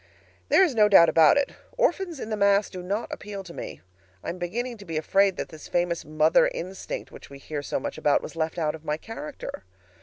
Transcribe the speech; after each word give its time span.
There 0.49 0.63
is 0.63 0.73
no 0.73 0.89
doubt 0.89 1.09
about 1.09 1.37
it 1.37 1.51
orphans 1.77 2.19
in 2.19 2.31
the 2.31 2.35
mass 2.35 2.71
do 2.71 2.81
not 2.81 3.13
appeal 3.13 3.43
to 3.43 3.53
me. 3.53 3.81
I 4.23 4.29
am 4.29 4.39
beginning 4.39 4.77
to 4.77 4.83
be 4.85 4.97
afraid 4.97 5.37
that 5.37 5.49
this 5.49 5.67
famous 5.67 6.03
mother 6.03 6.47
instinct 6.55 7.11
which 7.11 7.29
we 7.29 7.37
hear 7.37 7.61
so 7.61 7.79
much 7.79 7.99
about 7.99 8.23
was 8.23 8.35
left 8.35 8.57
out 8.57 8.73
of 8.73 8.83
my 8.83 8.97
character. 8.97 9.63